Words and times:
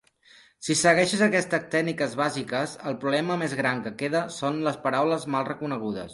Si 0.67 0.75
segueixes 0.79 1.21
aquestes 1.25 1.67
tècniques 1.75 2.15
bàsiques, 2.21 2.73
el 2.93 2.97
problema 3.05 3.39
més 3.43 3.55
gran 3.61 3.85
que 3.87 3.93
queda 4.01 4.27
són 4.39 4.61
les 4.71 4.83
paraules 4.89 5.31
mal 5.37 5.49
reconegudes. 5.55 6.09